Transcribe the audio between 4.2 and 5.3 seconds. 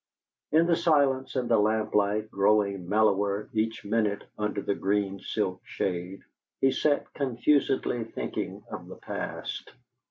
under the green